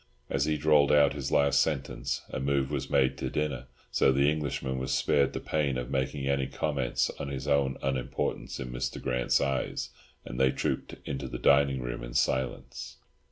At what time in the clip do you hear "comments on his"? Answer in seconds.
6.47-7.47